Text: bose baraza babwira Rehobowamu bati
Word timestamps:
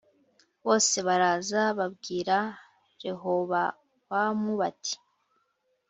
bose 0.65 0.95
baraza 1.07 1.61
babwira 1.79 2.35
Rehobowamu 3.01 4.51
bati 4.61 4.95